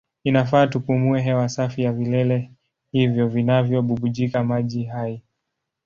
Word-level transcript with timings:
Inafaa 0.23 0.67
tupumue 0.67 1.21
hewa 1.21 1.49
safi 1.49 1.81
ya 1.81 1.93
vilele 1.93 2.51
hivyo 2.91 3.27
vinavyobubujika 3.27 4.43
maji 4.43 4.83
hai. 4.83 5.21